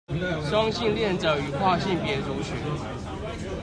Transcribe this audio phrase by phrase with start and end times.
[0.49, 2.55] 雙性戀者與跨性別族群